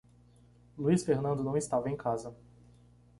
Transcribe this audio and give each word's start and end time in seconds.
Luiz 0.79 1.03
Fernando 1.05 1.43
não 1.43 1.55
estava 1.55 1.87
em 1.91 1.95
casa. 1.95 2.35